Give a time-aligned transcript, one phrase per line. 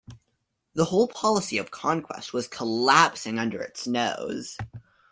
[0.73, 4.57] The whole policy of conquest was collapsing under its nose.